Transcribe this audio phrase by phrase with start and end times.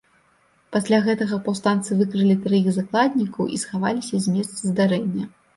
[0.75, 5.33] Пасля гэтага паўстанцы выкралі траіх закладнікаў і схаваліся з месца здарэння.